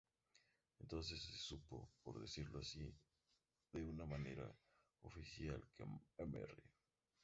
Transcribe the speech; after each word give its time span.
Entonces 0.79 1.21
se 1.21 1.37
supo, 1.37 1.87
por 2.01 2.19
decirlo 2.19 2.57
así, 2.57 2.91
de 3.71 3.83
una 3.83 4.07
manera 4.07 4.51
oficial 5.03 5.63
que 5.75 5.85
Mr. 6.25 6.63